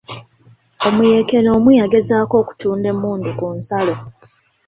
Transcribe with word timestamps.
Omuyekera 0.87 1.49
omu 1.57 1.69
yagezaako 1.79 2.35
okutunda 2.41 2.87
emmundu 2.93 3.29
ku 3.39 3.47
nsalo. 3.57 3.95